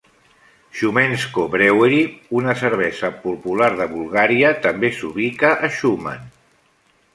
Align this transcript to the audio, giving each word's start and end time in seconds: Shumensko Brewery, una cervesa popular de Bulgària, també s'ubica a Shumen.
Shumensko 0.77 1.43
Brewery, 1.55 1.99
una 2.39 2.55
cervesa 2.63 3.11
popular 3.27 3.69
de 3.83 3.89
Bulgària, 3.93 4.53
també 4.67 4.93
s'ubica 5.01 5.55
a 5.69 5.73
Shumen. 5.79 6.29